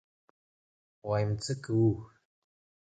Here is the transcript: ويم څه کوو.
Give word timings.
ويم 1.09 1.31
څه 1.43 1.53
کوو. 1.63 1.91